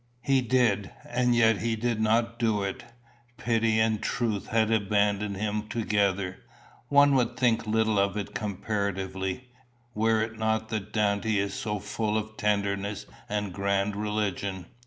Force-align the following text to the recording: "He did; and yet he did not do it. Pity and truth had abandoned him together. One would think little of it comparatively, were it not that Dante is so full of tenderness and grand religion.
"He 0.23 0.41
did; 0.41 0.89
and 1.07 1.35
yet 1.35 1.59
he 1.59 1.75
did 1.75 2.01
not 2.01 2.39
do 2.39 2.63
it. 2.63 2.85
Pity 3.37 3.79
and 3.79 4.01
truth 4.01 4.47
had 4.47 4.71
abandoned 4.71 5.37
him 5.37 5.67
together. 5.67 6.39
One 6.87 7.13
would 7.13 7.37
think 7.37 7.67
little 7.67 7.99
of 7.99 8.17
it 8.17 8.33
comparatively, 8.33 9.49
were 9.93 10.23
it 10.23 10.39
not 10.39 10.69
that 10.69 10.91
Dante 10.91 11.37
is 11.37 11.53
so 11.53 11.77
full 11.77 12.17
of 12.17 12.35
tenderness 12.35 13.05
and 13.29 13.53
grand 13.53 13.95
religion. 13.95 14.65